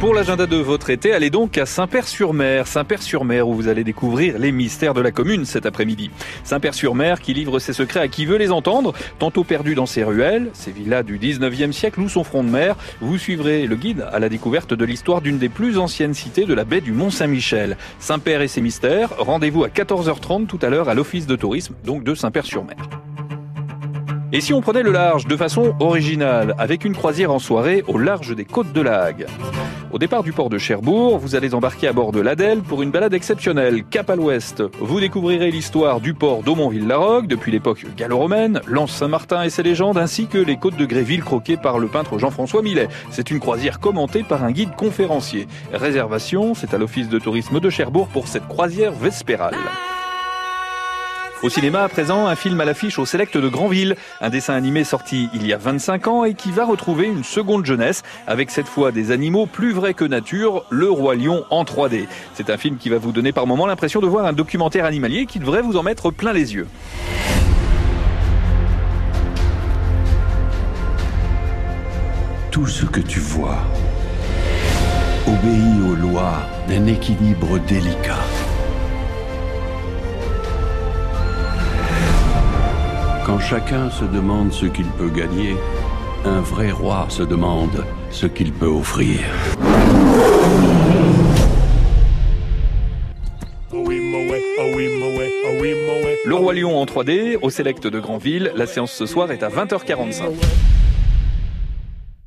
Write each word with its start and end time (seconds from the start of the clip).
Pour 0.00 0.12
l'agenda 0.12 0.46
de 0.46 0.56
votre 0.56 0.90
été, 0.90 1.12
allez 1.12 1.30
donc 1.30 1.56
à 1.56 1.64
Saint-Père-sur-Mer. 1.64 2.66
Saint-Père-sur-Mer 2.66 3.48
où 3.48 3.54
vous 3.54 3.68
allez 3.68 3.84
découvrir 3.84 4.38
les 4.38 4.52
mystères 4.52 4.92
de 4.92 5.00
la 5.00 5.10
commune 5.10 5.44
cet 5.46 5.64
après-midi. 5.64 6.10
Saint-Père-sur-Mer 6.42 7.20
qui 7.20 7.32
livre 7.32 7.58
ses 7.58 7.72
secrets 7.72 8.00
à 8.00 8.08
qui 8.08 8.26
veut 8.26 8.36
les 8.36 8.52
entendre, 8.52 8.92
tantôt 9.18 9.44
perdu 9.44 9.74
dans 9.74 9.86
ses 9.86 10.04
ruelles, 10.04 10.50
ses 10.52 10.72
villas 10.72 11.04
du 11.04 11.18
19e 11.18 11.72
siècle 11.72 12.00
ou 12.00 12.08
son 12.08 12.22
front 12.22 12.44
de 12.44 12.50
mer. 12.50 12.76
Vous 13.00 13.16
suivrez 13.16 13.66
le 13.66 13.76
guide 13.76 14.06
à 14.12 14.18
la 14.18 14.28
découverte 14.28 14.74
de 14.74 14.84
l'histoire 14.84 15.22
d'une 15.22 15.38
des 15.38 15.48
plus 15.48 15.78
anciennes 15.78 16.14
cités 16.14 16.44
de 16.44 16.54
la 16.54 16.64
baie 16.64 16.82
du 16.82 16.92
Mont-Saint-Michel. 16.92 17.76
Saint-Père 17.98 18.42
et 18.42 18.48
ses 18.48 18.60
mystères, 18.60 19.10
rendez-vous 19.18 19.64
à 19.64 19.68
14h30 19.68 20.46
tout 20.46 20.58
à 20.60 20.68
l'heure 20.68 20.88
à 20.88 20.94
l'office 20.94 21.26
de 21.26 21.36
tourisme 21.36 21.74
donc 21.84 22.04
de 22.04 22.14
Saint-Père-sur-Mer. 22.14 22.76
Et 24.32 24.40
si 24.40 24.52
on 24.52 24.60
prenait 24.60 24.82
le 24.82 24.90
large 24.90 25.26
de 25.28 25.36
façon 25.36 25.74
originale, 25.78 26.56
avec 26.58 26.84
une 26.84 26.94
croisière 26.94 27.30
en 27.30 27.38
soirée 27.38 27.84
au 27.86 27.98
large 27.98 28.34
des 28.34 28.44
côtes 28.44 28.72
de 28.72 28.80
Lague 28.80 29.26
Au 29.94 29.98
départ 29.98 30.24
du 30.24 30.32
port 30.32 30.50
de 30.50 30.58
Cherbourg, 30.58 31.18
vous 31.18 31.36
allez 31.36 31.54
embarquer 31.54 31.86
à 31.86 31.92
bord 31.92 32.10
de 32.10 32.18
l'Adèle 32.18 32.62
pour 32.62 32.82
une 32.82 32.90
balade 32.90 33.14
exceptionnelle, 33.14 33.84
cap 33.84 34.10
à 34.10 34.16
l'ouest. 34.16 34.60
Vous 34.80 34.98
découvrirez 34.98 35.52
l'histoire 35.52 36.00
du 36.00 36.14
port 36.14 36.42
d'Aumonville-la-Roque 36.42 37.28
depuis 37.28 37.52
l'époque 37.52 37.86
gallo-romaine, 37.96 38.60
Lance 38.66 38.90
Saint-Martin 38.90 39.44
et 39.44 39.50
ses 39.50 39.62
légendes, 39.62 39.96
ainsi 39.96 40.26
que 40.26 40.38
les 40.38 40.56
côtes 40.56 40.76
de 40.76 40.84
Gréville 40.84 41.22
croquées 41.22 41.56
par 41.56 41.78
le 41.78 41.86
peintre 41.86 42.18
Jean-François 42.18 42.62
Millet. 42.62 42.88
C'est 43.12 43.30
une 43.30 43.38
croisière 43.38 43.78
commentée 43.78 44.24
par 44.24 44.42
un 44.42 44.50
guide 44.50 44.74
conférencier. 44.74 45.46
Réservation, 45.72 46.54
c'est 46.54 46.74
à 46.74 46.78
l'office 46.78 47.08
de 47.08 47.20
tourisme 47.20 47.60
de 47.60 47.70
Cherbourg 47.70 48.08
pour 48.08 48.26
cette 48.26 48.48
croisière 48.48 48.94
vespérale. 48.94 49.54
Au 51.44 51.50
cinéma, 51.50 51.82
à 51.82 51.90
présent, 51.90 52.26
un 52.26 52.36
film 52.36 52.58
à 52.62 52.64
l'affiche 52.64 52.98
au 52.98 53.04
Select 53.04 53.36
de 53.36 53.48
Granville, 53.48 53.96
un 54.22 54.30
dessin 54.30 54.54
animé 54.54 54.82
sorti 54.82 55.28
il 55.34 55.46
y 55.46 55.52
a 55.52 55.58
25 55.58 56.06
ans 56.06 56.24
et 56.24 56.32
qui 56.32 56.50
va 56.50 56.64
retrouver 56.64 57.04
une 57.06 57.22
seconde 57.22 57.66
jeunesse, 57.66 58.02
avec 58.26 58.50
cette 58.50 58.66
fois 58.66 58.92
des 58.92 59.10
animaux 59.10 59.44
plus 59.44 59.72
vrais 59.72 59.92
que 59.92 60.06
nature, 60.06 60.64
le 60.70 60.88
roi 60.88 61.16
lion 61.16 61.44
en 61.50 61.64
3D. 61.64 62.06
C'est 62.32 62.48
un 62.48 62.56
film 62.56 62.78
qui 62.78 62.88
va 62.88 62.96
vous 62.96 63.12
donner 63.12 63.32
par 63.32 63.46
moments 63.46 63.66
l'impression 63.66 64.00
de 64.00 64.06
voir 64.06 64.24
un 64.24 64.32
documentaire 64.32 64.86
animalier 64.86 65.26
qui 65.26 65.38
devrait 65.38 65.60
vous 65.60 65.76
en 65.76 65.82
mettre 65.82 66.10
plein 66.10 66.32
les 66.32 66.54
yeux. 66.54 66.66
Tout 72.50 72.66
ce 72.66 72.86
que 72.86 73.00
tu 73.00 73.20
vois 73.20 73.58
obéit 75.26 75.90
aux 75.90 75.94
lois 75.94 76.38
d'un 76.68 76.86
équilibre 76.86 77.58
délicat. 77.58 78.16
Quand 83.24 83.38
chacun 83.38 83.90
se 83.90 84.04
demande 84.04 84.52
ce 84.52 84.66
qu'il 84.66 84.84
peut 84.84 85.08
gagner, 85.08 85.56
un 86.26 86.40
vrai 86.40 86.70
roi 86.70 87.06
se 87.08 87.22
demande 87.22 87.82
ce 88.10 88.26
qu'il 88.26 88.52
peut 88.52 88.66
offrir. 88.66 89.18
Le 96.26 96.34
Roi 96.34 96.54
Lion 96.54 96.78
en 96.78 96.84
3D, 96.84 97.38
au 97.40 97.48
Select 97.48 97.86
de 97.86 97.98
Granville. 97.98 98.52
La 98.56 98.66
séance 98.66 98.92
ce 98.92 99.06
soir 99.06 99.30
est 99.32 99.42
à 99.42 99.48
20h45. 99.48 100.24